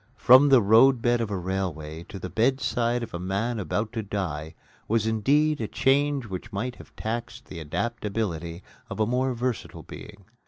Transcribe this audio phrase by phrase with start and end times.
[0.17, 4.55] From the roadbed of a railway to the bedside of a man about to die
[4.87, 10.25] was indeed a change which might have taxed the adaptability of a more versatile being.